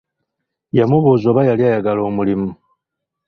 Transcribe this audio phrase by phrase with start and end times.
[0.77, 2.49] Yamubuuza oba yali ayagala omulimu.